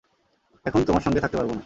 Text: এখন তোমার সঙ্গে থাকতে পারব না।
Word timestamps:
এখন 0.65 0.83
তোমার 0.83 1.01
সঙ্গে 1.01 1.19
থাকতে 1.19 1.37
পারব 1.37 1.49
না। 1.49 1.59